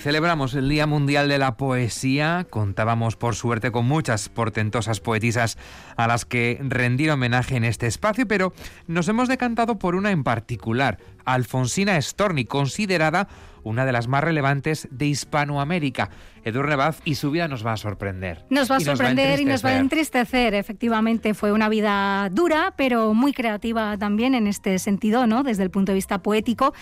[0.00, 2.46] Celebramos el Día Mundial de la Poesía.
[2.48, 5.58] Contábamos, por suerte, con muchas portentosas poetisas
[5.94, 8.54] a las que rendir homenaje en este espacio, pero
[8.86, 13.28] nos hemos decantado por una en particular, Alfonsina Storni, considerada
[13.62, 16.10] una de las más relevantes de Hispanoamérica.
[16.42, 18.46] Edurne Baz y su vida nos va a sorprender.
[18.48, 20.54] Nos va a sorprender y nos va a entristecer.
[20.54, 25.42] Efectivamente, fue una vida dura, pero muy creativa también en este sentido, ¿no?
[25.42, 26.72] Desde el punto de vista poético.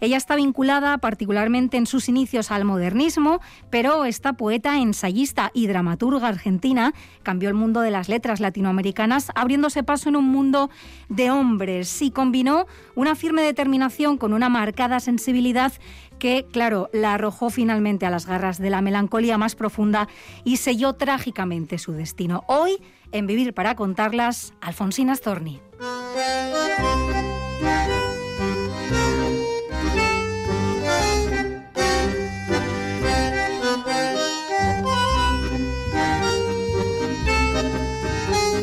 [0.00, 6.28] Ella está vinculada particularmente en sus inicios al modernismo, pero esta poeta, ensayista y dramaturga
[6.28, 10.68] argentina cambió el mundo de las letras latinoamericanas, abriéndose paso en un mundo
[11.08, 13.85] de hombres y combinó una firme determinación
[14.18, 15.72] con una marcada sensibilidad
[16.18, 20.08] que, claro, la arrojó finalmente a las garras de la melancolía más profunda
[20.44, 22.42] y selló trágicamente su destino.
[22.48, 22.78] Hoy,
[23.12, 25.60] en Vivir para contarlas, Alfonsina Storni.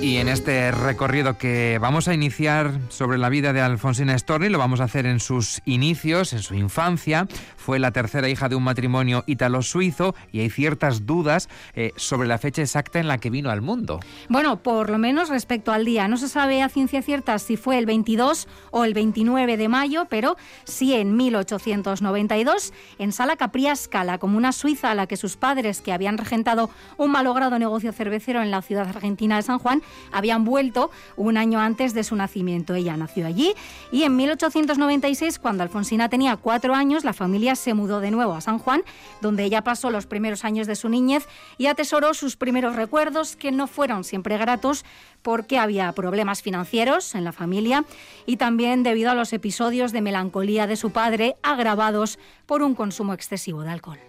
[0.04, 4.58] Y en este recorrido que vamos a iniciar sobre la vida de Alfonsina Storni, lo
[4.58, 7.26] vamos a hacer en sus inicios, en su infancia.
[7.56, 12.38] Fue la tercera hija de un matrimonio ítalo-suizo y hay ciertas dudas eh, sobre la
[12.38, 14.02] fecha exacta en la que vino al mundo.
[14.28, 16.10] Bueno, por lo menos respecto al día.
[16.10, 20.08] No se sabe a ciencia cierta si fue el 22 o el 29 de mayo,
[20.10, 25.80] pero sí en 1892, en Sala Capriasca, la comuna suiza a la que sus padres,
[25.80, 30.44] que habían regentado un malogrado negocio cervecero en la ciudad argentina de San Juan, habían
[30.46, 32.76] vuelto un año antes de su nacimiento.
[32.76, 33.54] Ella nació allí
[33.92, 38.42] y en 1896, cuando Alfonsina tenía cuatro años, la familia se mudó de nuevo a
[38.42, 38.84] San Juan,
[39.22, 41.28] donde ella pasó los primeros años de su niñez
[41.58, 44.86] y atesoró sus primeros recuerdos, que no fueron siempre gratos
[45.22, 47.86] porque había problemas financieros en la familia
[48.26, 53.14] y también debido a los episodios de melancolía de su padre agravados por un consumo
[53.14, 54.00] excesivo de alcohol.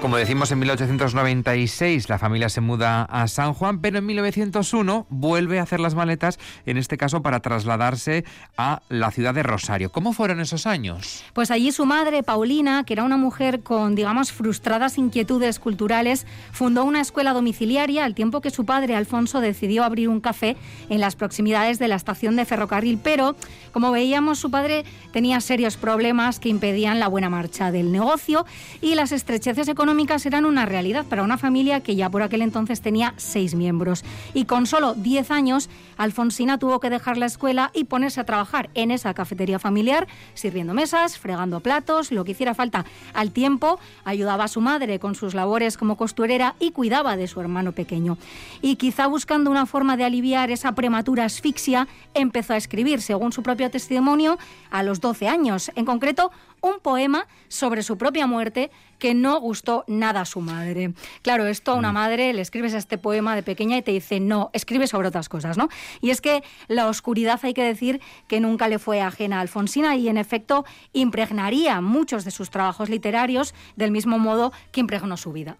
[0.00, 5.58] Como decimos, en 1896 la familia se muda a San Juan, pero en 1901 vuelve
[5.58, 8.24] a hacer las maletas, en este caso para trasladarse
[8.56, 9.90] a la ciudad de Rosario.
[9.90, 11.24] ¿Cómo fueron esos años?
[11.32, 16.84] Pues allí su madre, Paulina, que era una mujer con, digamos, frustradas inquietudes culturales, fundó
[16.84, 20.56] una escuela domiciliaria al tiempo que su padre, Alfonso, decidió abrir un café
[20.90, 23.00] en las proximidades de la estación de ferrocarril.
[23.02, 23.34] Pero,
[23.72, 28.46] como veíamos, su padre tenía serios problemas que impedían la buena marcha del negocio
[28.80, 29.87] y las estrecheces económicas
[30.26, 34.04] eran una realidad para una familia que ya por aquel entonces tenía seis miembros.
[34.34, 38.68] Y con solo diez años, Alfonsina tuvo que dejar la escuela y ponerse a trabajar
[38.74, 42.84] en esa cafetería familiar, sirviendo mesas, fregando platos, lo que hiciera falta.
[43.14, 47.40] Al tiempo, ayudaba a su madre con sus labores como costurera y cuidaba de su
[47.40, 48.18] hermano pequeño.
[48.60, 53.42] Y quizá buscando una forma de aliviar esa prematura asfixia, empezó a escribir, según su
[53.42, 54.38] propio testimonio,
[54.70, 55.70] a los 12 años.
[55.76, 56.30] En concreto,
[56.60, 60.92] un poema sobre su propia muerte que no gustó nada a su madre.
[61.22, 61.94] Claro, esto a una mm.
[61.94, 65.56] madre le escribes este poema de pequeña y te dice, no, escribe sobre otras cosas,
[65.56, 65.68] ¿no?
[66.00, 69.96] Y es que la oscuridad hay que decir que nunca le fue ajena a Alfonsina
[69.96, 75.32] y en efecto impregnaría muchos de sus trabajos literarios del mismo modo que impregnó su
[75.32, 75.56] vida.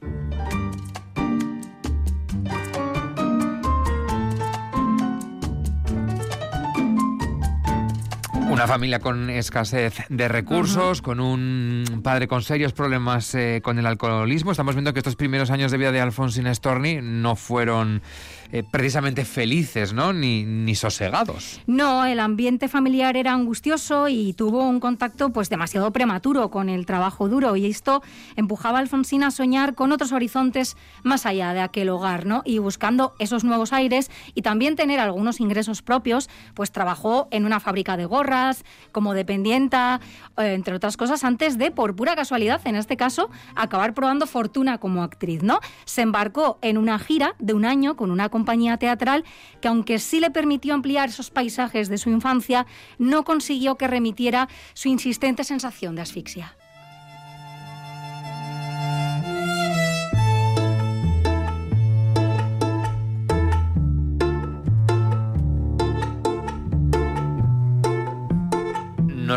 [8.51, 13.87] Una familia con escasez de recursos, con un padre con serios problemas eh, con el
[13.87, 14.51] alcoholismo.
[14.51, 18.01] Estamos viendo que estos primeros años de vida de Alfonsina Storni no fueron
[18.51, 20.15] eh, precisamente felices, ¿no?
[20.15, 21.61] Ni, ni sosegados.
[21.67, 26.87] No, el ambiente familiar era angustioso y tuvo un contacto pues demasiado prematuro con el
[26.87, 28.03] trabajo duro y esto
[28.37, 32.41] empujaba a Alfonsina a soñar con otros horizontes más allá de aquel hogar, ¿no?
[32.47, 37.61] Y buscando esos nuevos aires y también tener algunos ingresos propios, pues trabajó en una
[37.61, 40.01] fábrica de gorras, como dependienta,
[40.39, 44.79] eh, entre otras cosas, antes de, por pura casualidad, en este caso, acabar probando fortuna
[44.79, 45.61] como actriz, ¿no?
[45.85, 48.38] Se embarcó en una gira de un año con una compañía
[48.79, 49.25] teatral
[49.61, 52.67] que aunque sí le permitió ampliar esos paisajes de su infancia,
[52.99, 56.57] no consiguió que remitiera su insistente sensación de asfixia.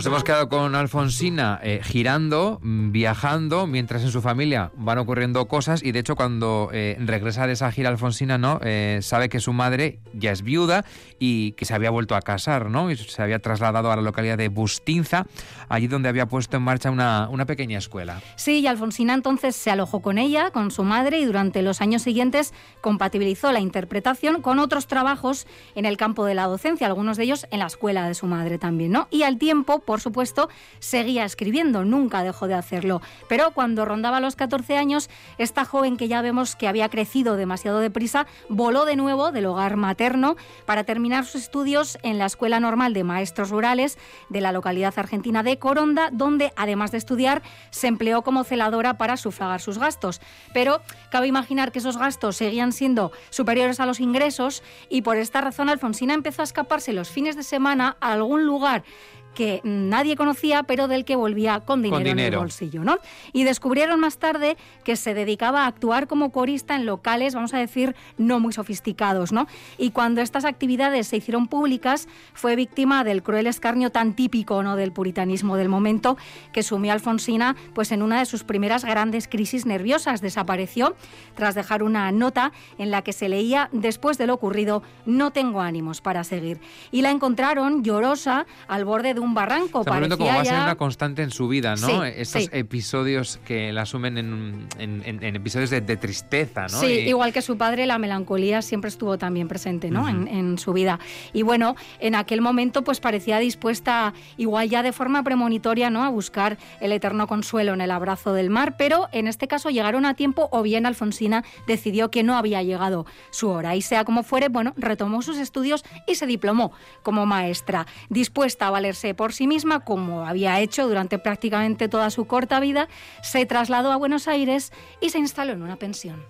[0.02, 5.48] Nos hemos quedado con Alfonsina eh, girando, mm, viajando, mientras en su familia van ocurriendo
[5.48, 8.60] cosas y de hecho cuando eh, regresa de esa gira Alfonsina, ¿no?
[8.64, 10.86] Eh, sabe que su madre ya es viuda
[11.20, 12.90] y que se había vuelto a casar, ¿no?
[12.90, 15.28] Y se había trasladado a la localidad de Bustinza,
[15.70, 18.24] allí donde había puesto en marcha una, pequeña escuela.
[18.38, 22.02] Sí, y Alfonsina entonces se alojó con ella, con su madre y durante los años
[22.02, 25.46] siguientes compatibilizó la interpretación con otros trabajos
[25.76, 28.58] en el campo de la docencia, algunos de ellos en la escuela de su madre
[28.58, 29.08] también, ¿no?
[29.12, 30.48] Y al tiempo, por supuesto,
[30.80, 33.02] seguía escribiendo, nunca dejó de hacerlo.
[33.28, 37.80] Pero cuando rondaba los 14 años, esta joven que ya vemos que había crecido demasiado
[37.80, 42.94] deprisa, voló de nuevo del hogar materno para terminar sus estudios en la Escuela Normal
[42.94, 43.98] de Maestros Rurales
[44.30, 49.18] de la localidad argentina de Coronda, donde además de estudiar, se empleó como celadora para
[49.18, 50.22] sufragar sus gastos.
[50.54, 50.80] Pero
[51.10, 55.68] cabe imaginar que esos gastos seguían siendo superiores a los ingresos y por esta razón
[55.68, 58.86] Alfonsina empezó a escaparse los fines de semana a algún lugar
[59.34, 62.98] que nadie conocía, pero del que volvía con dinero, en el bolsillo, ¿no?
[63.34, 67.58] Y descubrieron más tarde que se dedicaba a actuar como corista en locales, vamos a
[67.58, 69.48] decir, no muy sofisticados, ¿no?
[69.78, 74.76] Y cuando estas actividades se hicieron públicas, fue víctima del cruel escarnio tan típico, ¿no?
[74.76, 76.18] Del puritanismo del momento
[76.52, 80.22] que sumió a Alfonsina, pues en una de sus primeras grandes crisis nerviosas.
[80.22, 80.96] Desapareció
[81.36, 85.62] tras dejar una nota en la que se leía después de lo ocurrido, no tengo
[85.62, 86.60] ánimos para seguir.
[86.92, 89.82] Y la encontraron llorosa al borde de un barranco.
[89.82, 92.04] Estamos viendo cómo va a ser una constante en su vida, ¿no?
[92.04, 96.80] Estos episodios que la asumen en, episodios de, tristeza, ¿no?
[96.80, 100.08] Sí, igual que su padre, la melancolía siempre estuvo también presente, ¿no?
[100.10, 101.00] en, su vida.
[101.34, 106.04] Y bueno, en aquel momento pues parecía dispuesta, igual ya de forma premonitoria, ¿no?
[106.04, 110.06] A buscar el eterno consuelo en el abrazo del mar, pero en este caso llegaron
[110.06, 113.76] a tiempo o bien Alfonsina decidió que no había llegado su hora.
[113.76, 116.72] Y sea como fuere, bueno, retomó sus estudios y se diplomó
[117.04, 122.26] como maestra, dispuesta a valerse por sí misma, como había hecho durante prácticamente toda su
[122.26, 122.88] corta vida,
[123.22, 126.24] se trasladó a Buenos Aires y se instaló en una pensión.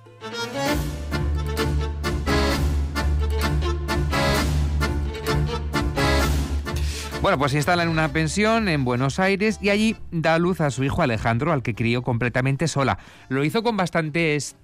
[7.21, 10.71] Bueno, pues se instala en una pensión en Buenos Aires y allí da luz a
[10.71, 12.97] su hijo Alejandro, al que crió completamente sola.
[13.29, 14.55] Lo hizo con bastantes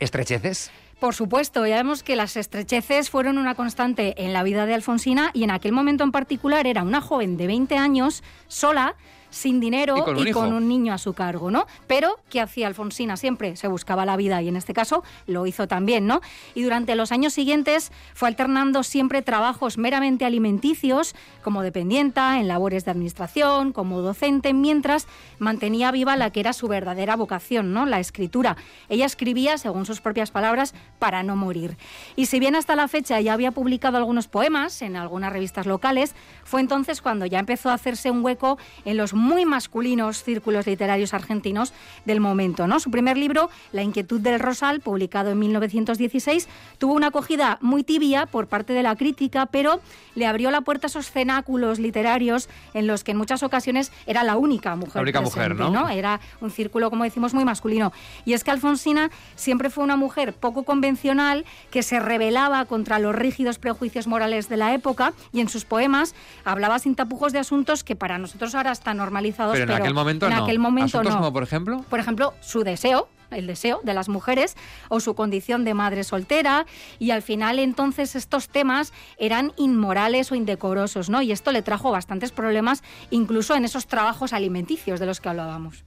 [0.00, 0.70] estrecheces.
[1.00, 5.30] Por supuesto, ya vemos que las estrecheces fueron una constante en la vida de Alfonsina
[5.34, 8.94] y en aquel momento en particular era una joven de 20 años sola
[9.34, 11.66] sin dinero y con, un, niño a su cargo, ¿no?
[11.88, 13.16] Pero ¿qué hacía Alfonsina?
[13.16, 16.20] Siempre se buscaba la vida y en este caso lo hizo también, ¿no?
[16.54, 22.84] Y durante los años siguientes fue alternando siempre trabajos meramente alimenticios, como dependienta, en labores
[22.84, 25.08] de administración, como docente, mientras
[25.38, 27.86] mantenía viva la que era su verdadera vocación, ¿no?
[27.86, 28.56] La escritura.
[28.88, 31.76] Ella escribía, según sus propias palabras, para no morir.
[32.14, 36.14] Y si bien hasta la fecha ya había publicado algunos poemas en algunas revistas locales,
[36.44, 41.14] fue entonces cuando ya empezó a hacerse un hueco en los muy masculinos círculos literarios
[41.14, 41.72] argentinos
[42.04, 42.66] del momento.
[42.66, 42.78] ¿no?
[42.78, 46.48] Su primer libro, La inquietud del Rosal, publicado en 1916,
[46.78, 49.80] tuvo una acogida muy tibia por parte de la crítica, pero
[50.14, 54.22] le abrió la puerta a esos cenáculos literarios en los que en muchas ocasiones era
[54.22, 54.96] la única mujer.
[54.96, 55.88] La única mujer, ¿no?
[55.88, 57.92] Era un círculo, como decimos, muy masculino.
[58.24, 63.14] Y es que Alfonsina siempre fue una mujer poco convencional que se rebelaba contra los
[63.14, 66.14] rígidos prejuicios morales de la época y en sus poemas
[66.44, 70.26] hablaba sin tapujos de asuntos que para nosotros ahora están normalizados pero en aquel momento
[70.26, 70.42] en no.
[70.42, 71.10] aquel momento no.
[71.10, 71.84] como por ejemplo?
[71.88, 74.56] Por ejemplo, su deseo, el deseo de las mujeres
[74.88, 76.66] o su condición de madre soltera
[76.98, 81.22] y al final entonces estos temas eran inmorales o indecorosos, ¿no?
[81.22, 85.84] Y esto le trajo bastantes problemas incluso en esos trabajos alimenticios de los que hablábamos.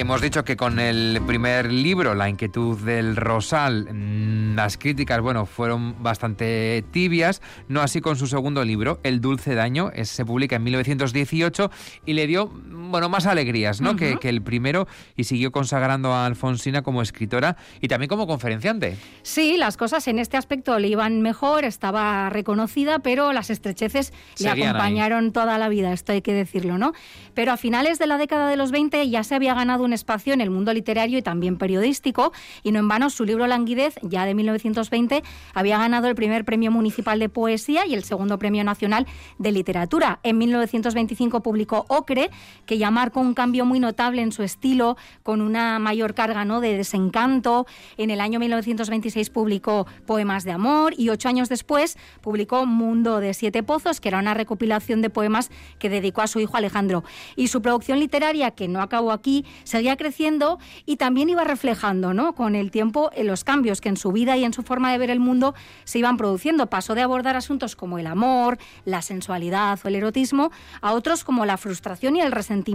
[0.00, 5.44] Hemos dicho que con el primer libro, La inquietud del Rosal, mm, las críticas, bueno,
[5.44, 10.62] fueron bastante tibias, no así con su segundo libro, El dulce daño, se publica en
[10.62, 11.70] 1918
[12.06, 12.50] y le dio,
[12.90, 13.96] bueno, más alegrías, ¿no?
[13.96, 18.96] que, que, el primero y siguió consagrando a Alfonsina como escritora y también como conferenciante.
[19.22, 24.48] Sí, las cosas en este aspecto le iban mejor, estaba reconocida, pero las estrecheces le
[24.48, 26.92] acompañaron toda la vida, esto hay que decirlo, ¿no?
[27.34, 30.32] Pero a finales de la década de los 20 ya se había ganado un espacio
[30.32, 32.32] en el mundo literario y también periodístico,
[32.62, 35.22] y no en vano su libro Languidez, ya de 1920
[35.54, 39.06] había ganado el primer premio municipal de poesía y el segundo premio nacional
[39.38, 40.20] de literatura.
[40.22, 42.30] En 1925 publicó Ocre,
[42.66, 46.60] que ya marcó un cambio muy notable en su estilo, con una mayor carga ¿no?
[46.60, 47.66] de desencanto.
[47.98, 53.34] En el año 1926 publicó Poemas de Amor y ocho años después publicó Mundo de
[53.34, 57.04] Siete Pozos, que era una recopilación de poemas que dedicó a su hijo Alejandro.
[57.36, 62.34] Y su producción literaria, que no acabó aquí, seguía creciendo y también iba reflejando ¿no?
[62.34, 64.96] con el tiempo en los cambios que en su vida y en su forma de
[64.96, 66.68] ver el mundo se iban produciendo.
[66.68, 68.56] Pasó de abordar asuntos como el amor,
[68.86, 72.69] la sensualidad o el erotismo a otros como la frustración y el resentimiento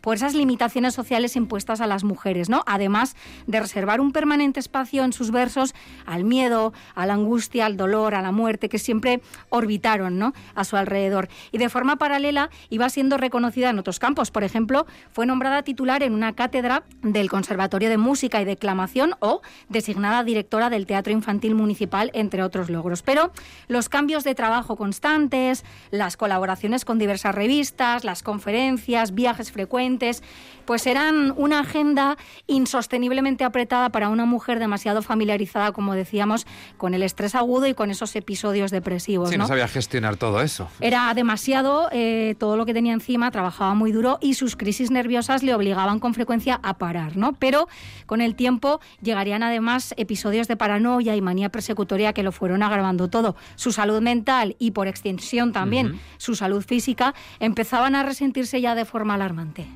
[0.00, 2.62] por esas limitaciones sociales impuestas a las mujeres, ¿no?
[2.66, 5.74] Además de reservar un permanente espacio en sus versos
[6.06, 10.32] al miedo, a la angustia, al dolor, a la muerte que siempre orbitaron, ¿no?
[10.54, 11.28] a su alrededor.
[11.50, 14.30] Y de forma paralela iba siendo reconocida en otros campos.
[14.30, 19.42] Por ejemplo, fue nombrada titular en una cátedra del Conservatorio de Música y Declamación o
[19.68, 23.02] designada directora del Teatro Infantil Municipal, entre otros logros.
[23.02, 23.32] Pero
[23.68, 30.22] los cambios de trabajo constantes, las colaboraciones con diversas revistas, las conferencias, viajes frecuentes,
[30.64, 32.16] pues eran una agenda
[32.46, 37.90] insosteniblemente apretada para una mujer demasiado familiarizada, como decíamos, con el estrés agudo y con
[37.90, 39.30] esos episodios depresivos.
[39.30, 40.68] Sí, no, sabía gestionar todo eso.
[40.80, 45.42] Era demasiado eh, todo lo que tenía encima, trabajaba muy duro y sus crisis nerviosas
[45.42, 47.32] le obligaban con frecuencia a parar, ¿no?
[47.34, 47.68] Pero
[48.06, 53.08] con el tiempo llegarían además episodios de paranoia y manía persecutoria que lo fueron agravando
[53.08, 53.36] todo.
[53.56, 58.84] Su salud mental y por extensión también su salud física empezaban a resentirse ya de
[58.84, 59.66] forma alarmante.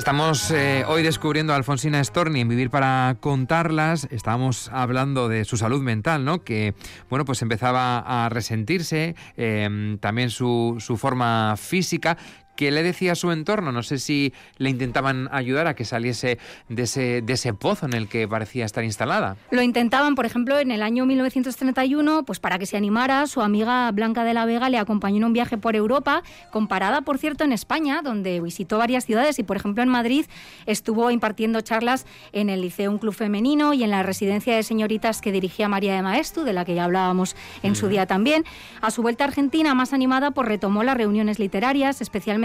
[0.00, 4.08] Estamos eh, hoy descubriendo a Alfonsina Storni en Vivir para contarlas.
[4.10, 6.42] Estábamos hablando de su salud mental, ¿no?
[6.42, 6.74] Que,
[7.10, 12.16] bueno, pues empezaba a resentirse, eh, también su, su forma física.
[12.56, 13.72] ¿Qué le decía a su entorno?
[13.72, 16.38] No sé si le intentaban ayudar a que saliese
[16.68, 19.36] de ese, de ese pozo en el que parecía estar instalada.
[19.50, 23.90] Lo intentaban, por ejemplo, en el año 1931, pues para que se animara, su amiga
[23.92, 27.52] Blanca de la Vega le acompañó en un viaje por Europa, comparada, por cierto, en
[27.52, 30.26] España, donde visitó varias ciudades y, por ejemplo, en Madrid
[30.66, 35.22] estuvo impartiendo charlas en el Liceo Un Club Femenino y en la residencia de señoritas
[35.22, 38.44] que dirigía María de Maestu, de la que ya hablábamos en su día también.
[38.82, 42.39] A su vuelta a Argentina, más animada, pues retomó las reuniones literarias, especialmente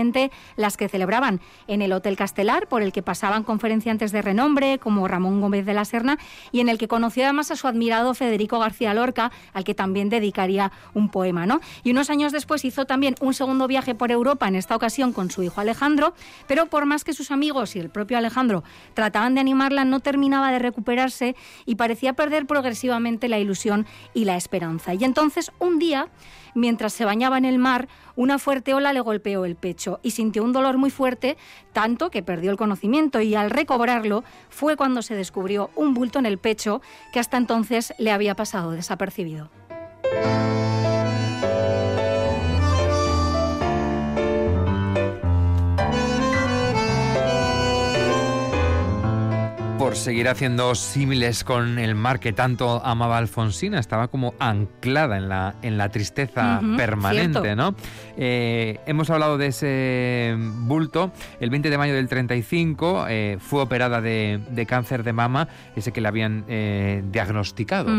[0.56, 5.08] las que celebraban en el Hotel Castelar, por el que pasaban conferenciantes de renombre como
[5.08, 6.18] Ramón Gómez de la Serna
[6.52, 10.10] y en el que conoció además a su admirado Federico García Lorca, al que también
[10.10, 11.46] dedicaría un poema.
[11.46, 11.62] ¿no?
[11.84, 15.32] Y unos años después hizo también un segundo viaje por Europa, en esta ocasión con
[15.32, 16.14] su hijo Alejandro,
[16.48, 20.52] pero por más que sus amigos y el propio Alejandro trataban de animarla, no terminaba
[20.52, 21.36] de recuperarse
[21.66, 24.94] y parecía perder progresivamente la ilusión y la esperanza.
[24.94, 26.10] Y entonces un día
[26.56, 30.44] mientras se bañaba en el mar, una fuerte ola le golpeó el pecho y sintió
[30.44, 31.38] un dolor muy fuerte,
[31.74, 36.26] tanto que perdió el conocimiento y al recobrarlo fue cuando se descubrió un bulto en
[36.26, 36.82] el pecho
[37.14, 39.52] que hasta entonces le había pasado desapercibido.
[49.96, 55.30] Por seguir haciendo símiles con el mar que tanto amaba Alfonsina, estaba como anclada en
[55.30, 57.76] la, en la tristeza permanente, ¿no?
[58.18, 61.12] Eh, hemos hablado de ese bulto.
[61.40, 65.48] El 20 de mayo del 35 eh, fue operada de, cáncer de mama,
[65.78, 67.90] ese que le habían eh, diagnosticado.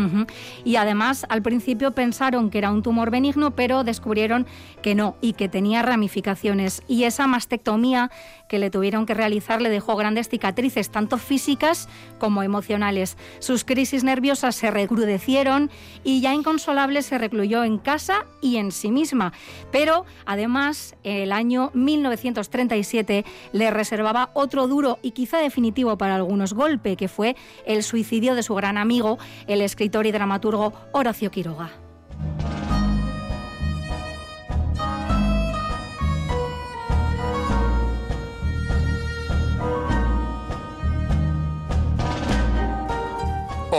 [0.63, 4.45] Y además, al principio pensaron que era un tumor benigno, pero descubrieron
[4.83, 6.83] que no y que tenía ramificaciones.
[6.87, 8.11] Y esa mastectomía
[8.47, 11.86] que le tuvieron que realizar le dejó grandes cicatrices, tanto físicas
[12.19, 13.17] como emocionales.
[13.39, 15.69] Sus crisis nerviosas se recrudecieron
[16.03, 19.33] y ya inconsolable se recluyó en casa y en sí misma.
[19.71, 26.95] Pero además, el año 1937 le reservaba otro duro y quizá definitivo para algunos golpe,
[26.95, 29.17] que fue el suicidio de su gran amigo,
[29.47, 31.86] el escritor y dramaturgo Horacio Quiroga.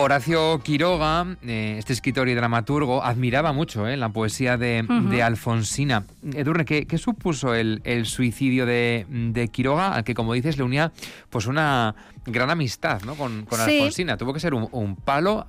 [0.09, 4.87] Horacio Quiroga, eh, este escritor y dramaturgo, admiraba mucho eh, la poesía de,
[5.23, 6.05] Alfonsina.
[6.33, 10.93] Edurne, ¿qué, supuso el, suicidio de, Quiroga, al que, como dices, le unía
[11.29, 14.17] pues una gran amistad con, Alfonsina?
[14.17, 15.47] Tuvo que ser un, palo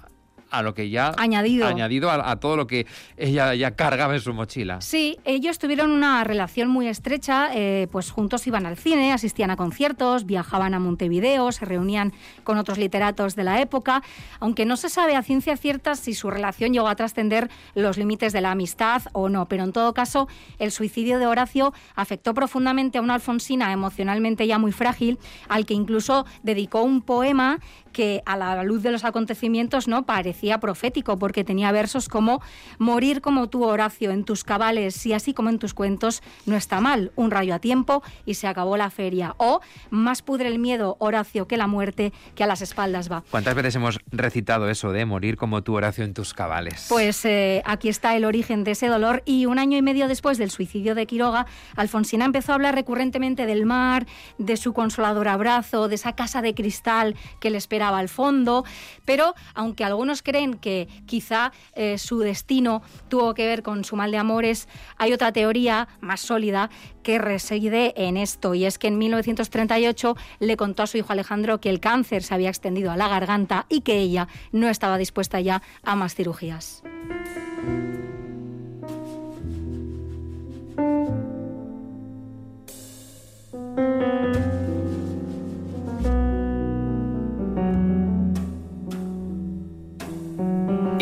[0.49, 2.87] a lo que ya añadido, añadido a, todo lo que
[3.17, 4.81] ella ya cargaba en su mochila.
[4.81, 9.55] Sí, ellos tuvieron una relación muy estrecha, eh, pues juntos iban al cine, asistían a
[9.55, 12.13] conciertos, viajaban a Montevideo, se reunían
[12.43, 14.01] con otros literatos de la época,
[14.39, 18.33] aunque no se sabe a ciencia cierta si su relación llegó a trascender los límites
[18.33, 20.27] de la amistad o no, pero en todo caso
[20.57, 25.73] el suicidio de Horacio afectó profundamente a una Alfonsina emocionalmente ya muy frágil, al que
[25.73, 27.59] incluso dedicó un poema
[27.91, 32.41] que a la luz de los acontecimientos no parecía profético porque tenía versos como
[32.77, 36.79] morir como tú Horacio en tus cabales y así como en tus cuentos no está
[36.79, 40.95] mal un rayo a tiempo y se acabó la feria o más pudre el miedo
[40.99, 45.05] Horacio que la muerte que a las espaldas va ¿Cuántas veces hemos recitado eso de
[45.05, 46.85] morir como tú Horacio en tus cabales?
[46.89, 50.37] Pues eh, aquí está el origen de ese dolor y un año y medio después
[50.37, 54.05] del suicidio de Quiroga Alfonsina empezó a hablar recurrentemente del mar
[54.37, 58.65] de su consolador abrazo de esa casa de cristal que le esperaba al fondo,
[59.05, 64.11] pero aunque algunos creen que quizá eh, su destino tuvo que ver con su mal
[64.11, 64.67] de amores,
[64.97, 66.69] hay otra teoría más sólida
[67.01, 71.59] que reside en esto, y es que en 1938 le contó a su hijo Alejandro
[71.59, 75.39] que el cáncer se había extendido a la garganta y que ella no estaba dispuesta
[75.39, 76.83] ya a más cirugías.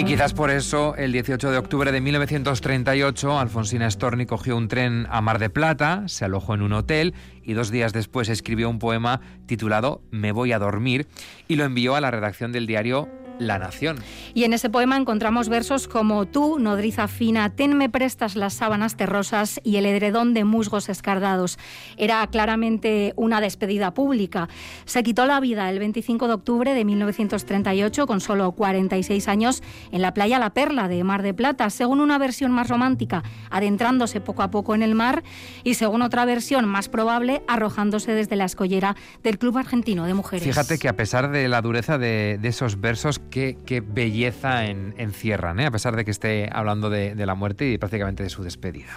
[0.07, 5.19] Quizás por eso, el 18 de octubre de 1938, Alfonsina Storni cogió un tren a
[5.19, 9.19] Mar de Plata, se alojó en un hotel y dos días después escribió un poema
[9.47, 11.07] titulado Me voy a dormir
[11.49, 13.97] y lo envió a la redacción del diario la Nación.
[14.33, 19.59] Y en ese poema encontramos versos como Tú, nodriza fina, tenme prestas las sábanas terrosas
[19.63, 21.57] y el edredón de musgos escardados.
[21.97, 24.47] Era claramente una despedida pública.
[24.85, 30.01] Se quitó la vida el 25 de octubre de 1938, con solo 46 años, en
[30.01, 34.43] la playa La Perla de Mar de Plata, según una versión más romántica, adentrándose poco
[34.43, 35.23] a poco en el mar,
[35.63, 40.43] y según otra versión más probable, arrojándose desde la escollera del Club Argentino de Mujeres.
[40.43, 45.59] Fíjate que a pesar de la dureza de, de esos versos, qué, belleza en, encierran,
[45.59, 45.65] ¿eh?
[45.65, 48.87] a pesar de que esté hablando de, la muerte y prácticamente de su despedida.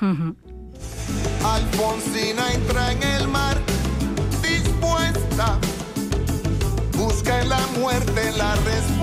[1.45, 3.57] Alfonsina entra en el mar
[4.43, 5.59] dispuesta.
[6.97, 9.00] Busca en la muerte la respuesta.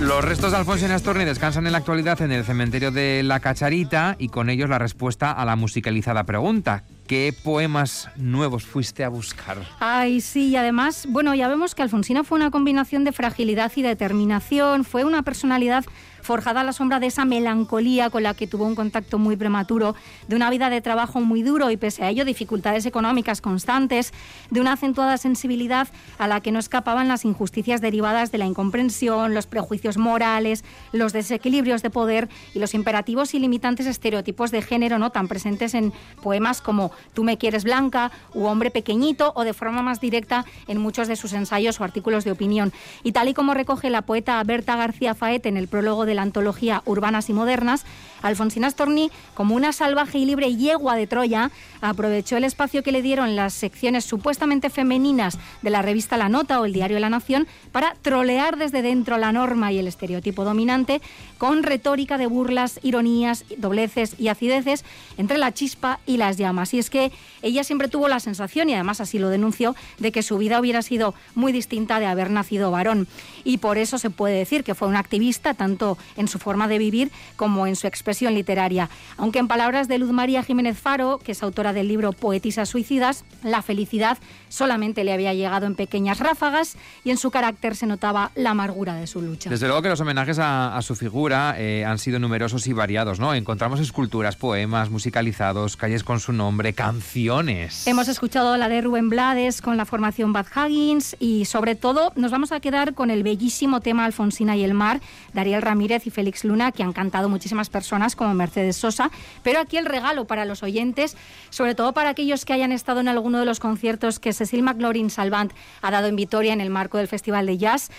[0.00, 4.16] Los restos de Alfonsina Storni descansan en la actualidad en el cementerio de La Cacharita
[4.18, 9.58] y con ellos la respuesta a la musicalizada pregunta ¿Qué poemas nuevos fuiste a buscar?
[9.80, 13.82] Ay, sí, y además, bueno, ya vemos que Alfonsina fue una combinación de fragilidad y
[13.82, 15.84] determinación, fue una personalidad
[16.22, 19.94] forjada a la sombra de esa melancolía con la que tuvo un contacto muy prematuro,
[20.28, 24.12] de una vida de trabajo muy duro y pese a ello dificultades económicas constantes,
[24.50, 29.34] de una acentuada sensibilidad a la que no escapaban las injusticias derivadas de la incomprensión,
[29.34, 34.98] los prejuicios morales, los desequilibrios de poder y los imperativos y limitantes estereotipos de género
[34.98, 39.54] no tan presentes en poemas como Tú me quieres blanca u Hombre pequeñito o de
[39.54, 42.72] forma más directa en muchos de sus ensayos o artículos de opinión.
[43.02, 46.22] Y tal y como recoge la poeta Berta García Faet en el prólogo de la
[46.22, 47.84] antología Urbanas y Modernas,
[48.22, 53.02] Alfonsina Storni, como una salvaje y libre yegua de Troya, aprovechó el espacio que le
[53.02, 57.46] dieron las secciones supuestamente femeninas de la revista La Nota o el diario La Nación
[57.72, 61.00] para trolear desde dentro la norma y el estereotipo dominante
[61.38, 64.84] con retórica de burlas, ironías, dobleces y acideces
[65.16, 66.74] entre la chispa y las llamas.
[66.74, 70.22] Y es que ella siempre tuvo la sensación, y además así lo denunció, de que
[70.22, 73.08] su vida hubiera sido muy distinta de haber nacido varón.
[73.44, 76.78] Y por eso se puede decir que fue una activista tanto en su forma de
[76.78, 78.90] vivir como en su expresión literaria.
[79.18, 83.24] Aunque en palabras de Luz María Jiménez Faro, que es autora del libro Poetisas Suicidas,
[83.44, 84.18] la felicidad
[84.48, 88.94] solamente le había llegado en pequeñas ráfagas y en su carácter se notaba la amargura
[88.94, 89.48] de su lucha.
[89.48, 93.32] Desde luego que los homenajes a, su figura eh, han sido numerosos y variados, ¿no?
[93.32, 97.86] Encontramos esculturas, poemas musicalizados, calles con su nombre, canciones.
[97.86, 102.32] Hemos escuchado la de Rubén Blades con la formación Bad Huggins y sobre todo nos
[102.32, 105.00] vamos a quedar con el bellísimo tema Alfonsina y el mar
[105.32, 107.70] de Ariel Ramírez y Félix Luna, que han cantado muchísimas
[108.16, 109.10] como Mercedes Sosa.
[109.42, 111.16] Pero aquí el regalo para los oyentes,
[111.50, 115.10] sobre todo para aquellos que hayan estado en alguno de los conciertos que Cecil McLaurin
[115.10, 117.90] Salvant ha dado en Vitoria en el marco del Festival de Jazz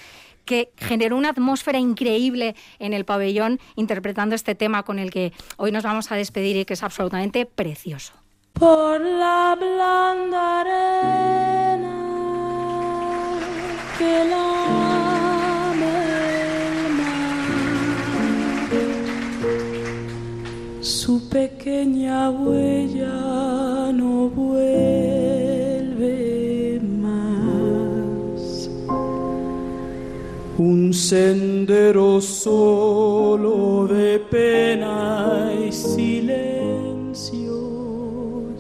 [0.46, 5.72] que generó una atmósfera increíble en el pabellón interpretando este tema con el que hoy
[5.72, 8.14] nos vamos a despedir y que es absolutamente precioso.
[8.54, 12.02] Por la blanda arena
[13.98, 14.51] que la
[21.12, 24.80] su pequeña huella no vuelve
[27.02, 28.70] más.
[30.58, 37.58] un sendero solo de pena y silencio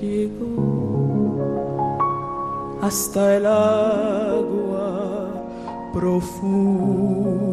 [0.01, 1.39] llegó
[2.81, 4.89] hasta el agua
[5.93, 7.50] profunda.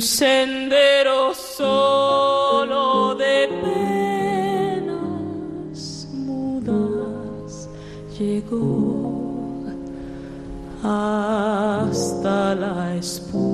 [0.00, 3.48] Un sendero solo de
[4.80, 7.68] penas mudas
[8.18, 9.62] llegó
[10.82, 13.50] hasta la espuma.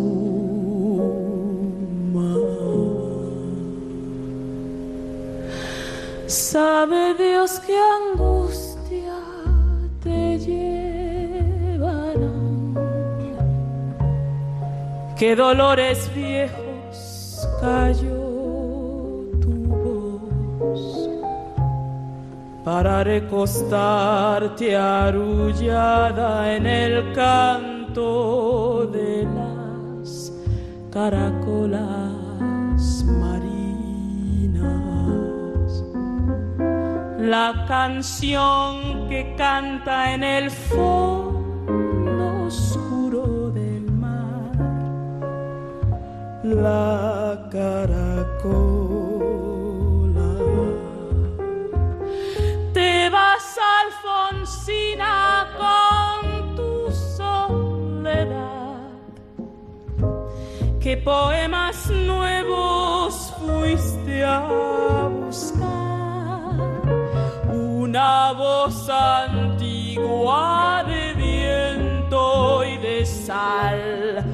[6.28, 8.35] Sabe Dios qué angustia
[15.16, 21.08] qué dolores viejos cayó tu voz
[22.64, 30.32] para recostarte arrullada en el canto de las
[30.92, 32.12] caracolas
[33.18, 33.42] marinas.
[37.18, 41.45] La canción que canta en el fondo
[46.62, 48.46] La caracola
[52.72, 58.88] te vas Alfonsina con tu soledad.
[60.80, 64.48] ¿Qué poemas nuevos fuiste a
[65.10, 66.56] buscar?
[67.52, 74.24] Una voz antigua de viento y de sal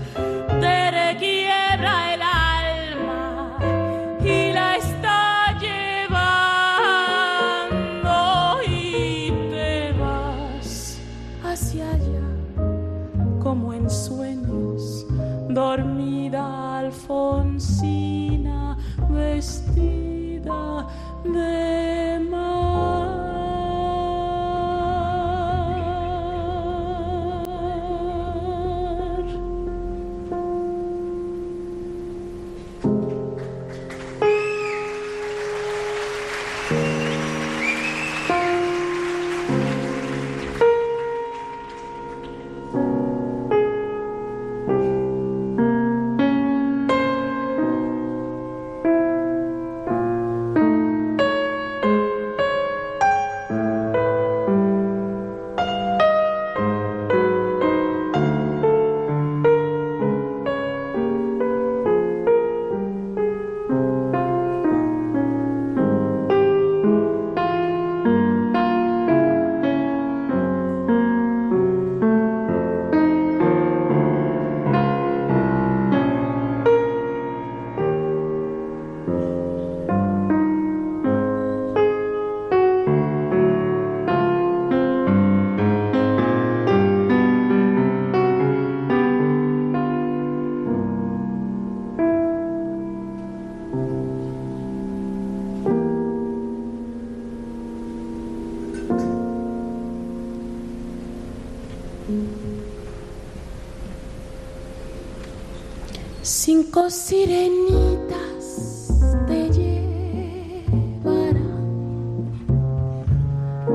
[106.25, 108.93] Cinco sirenitas
[109.27, 109.83] te llevarán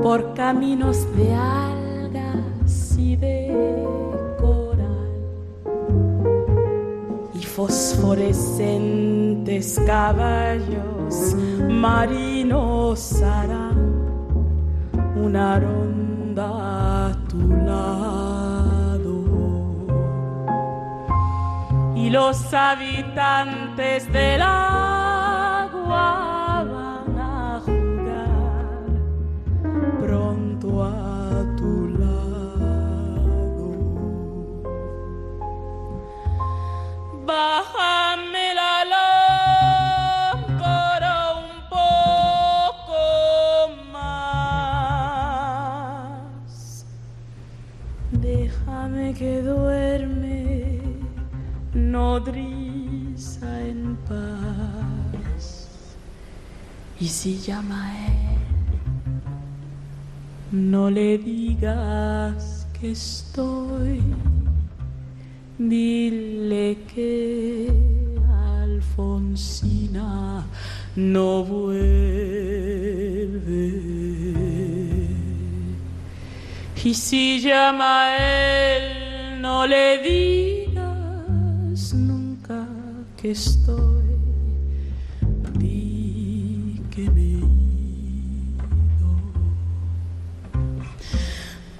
[0.02, 3.84] por caminos de algas y de
[4.40, 5.10] coral
[7.34, 11.36] y fosforescentes caballos
[11.68, 13.92] marinos harán
[15.22, 15.97] una ronda
[22.10, 25.74] los habitantes del agua
[26.64, 28.76] van a jugar
[30.00, 33.68] pronto a tu lado.
[37.26, 38.84] Bájame la
[40.34, 43.02] lámpara un poco
[43.92, 45.26] más.
[48.12, 49.77] Déjame que duerme
[52.18, 55.96] nodriza en paz.
[57.00, 58.38] Y si llama a él,
[60.50, 64.02] no le digas que estoy.
[65.58, 67.68] Dile que
[68.62, 70.44] Alfonsina
[70.94, 72.48] no vuelve
[76.84, 80.47] Y si llama a él, no le digas
[83.20, 84.16] que estoy.
[85.58, 89.10] Di que me ido.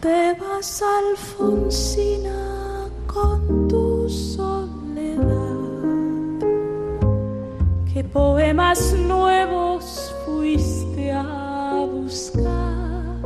[0.01, 5.29] Te vas, Alfonsina, con tu soledad.
[7.93, 13.25] ¿Qué poemas nuevos fuiste a buscar?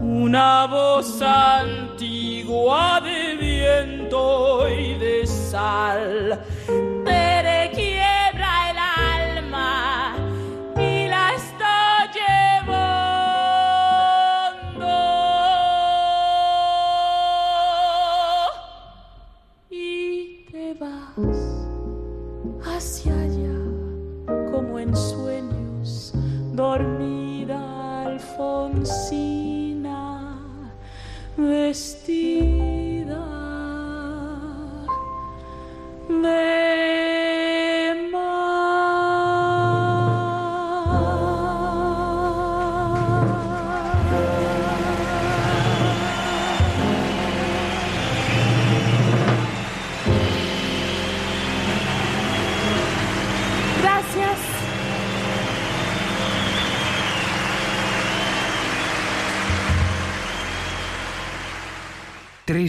[0.00, 6.40] Una voz antigua de viento y de sal
[31.48, 32.59] vestido.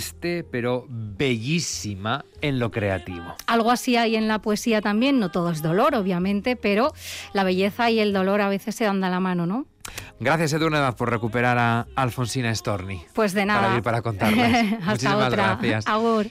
[0.02, 3.36] Triste, pero bellísima en lo creativo.
[3.46, 6.92] Algo así hay en la poesía también, no todo es dolor, obviamente, pero
[7.34, 9.68] la belleza y el dolor a veces se dan de la mano, ¿no?
[10.20, 13.04] Gracias, Edurne, por recuperar a Alfonsina Storni.
[13.14, 13.60] Pues de nada.
[13.60, 14.74] Para venir para contarles.
[14.74, 15.44] Hasta Muchísimas otra.
[15.60, 15.88] gracias.
[15.88, 16.30] Agur.